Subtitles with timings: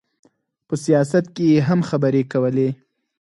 [0.67, 2.69] په سیاست کې یې هم خبرې کولې.